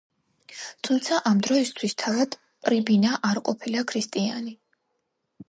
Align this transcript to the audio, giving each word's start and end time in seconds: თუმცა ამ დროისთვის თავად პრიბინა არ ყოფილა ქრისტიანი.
თუმცა 0.87 1.19
ამ 1.31 1.43
დროისთვის 1.47 1.93
თავად 2.05 2.39
პრიბინა 2.65 3.13
არ 3.31 3.43
ყოფილა 3.51 3.87
ქრისტიანი. 3.93 4.57